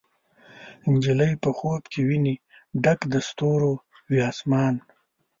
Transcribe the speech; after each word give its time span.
نجلۍ 0.91 1.31
په 1.43 1.49
خوب 1.57 1.83
کې 1.91 1.99
ویني 2.07 2.35
ډک 2.83 2.99
د 3.13 3.15
ستورو، 3.27 3.73
وي 4.09 4.19
اسمان 4.31 4.73